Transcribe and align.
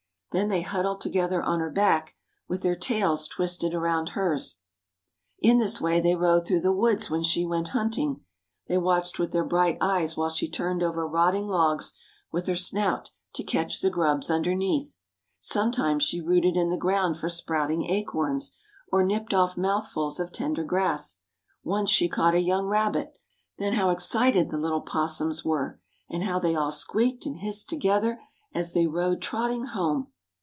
Then 0.33 0.47
they 0.47 0.61
huddled 0.61 1.01
together 1.01 1.43
on 1.43 1.59
her 1.59 1.69
back, 1.69 2.15
with 2.47 2.61
their 2.61 2.77
tails 2.77 3.27
twisted 3.27 3.73
around 3.73 4.11
hers. 4.15 4.59
In 5.39 5.57
this 5.57 5.81
way 5.81 5.99
they 5.99 6.15
rode 6.15 6.47
through 6.47 6.61
the 6.61 6.71
woods 6.71 7.09
when 7.09 7.21
she 7.21 7.43
went 7.45 7.67
hunting. 7.75 8.21
They 8.69 8.77
watched 8.77 9.19
with 9.19 9.33
their 9.33 9.43
bright 9.43 9.77
eyes 9.81 10.15
while 10.15 10.29
she 10.29 10.49
turned 10.49 10.81
over 10.83 11.05
rotting 11.05 11.49
logs 11.49 11.93
with 12.31 12.47
her 12.47 12.55
snout 12.55 13.09
to 13.33 13.43
catch 13.43 13.81
the 13.81 13.89
grubs 13.89 14.31
underneath. 14.31 14.95
Sometimes 15.41 16.01
she 16.05 16.21
rooted 16.21 16.55
in 16.55 16.69
the 16.69 16.77
ground 16.77 17.17
for 17.17 17.27
sprouting 17.27 17.89
acorns, 17.91 18.53
or 18.89 19.03
nipped 19.03 19.33
off 19.33 19.57
mouthfuls 19.57 20.17
of 20.17 20.31
tender 20.31 20.63
grass. 20.63 21.19
Once 21.61 21.89
she 21.89 22.07
caught 22.07 22.35
a 22.35 22.39
young 22.39 22.67
rabbit. 22.67 23.19
Then 23.57 23.73
how 23.73 23.89
excited 23.89 24.49
the 24.49 24.57
little 24.57 24.77
opossums 24.79 25.43
were! 25.43 25.81
And 26.09 26.23
how 26.23 26.39
they 26.39 26.55
all 26.55 26.71
squeaked 26.71 27.25
and 27.25 27.35
hissed 27.39 27.67
together 27.69 28.21
as 28.53 28.71
they 28.71 28.87
rode 28.87 29.21
trotting 29.21 29.65
home! 29.65 30.07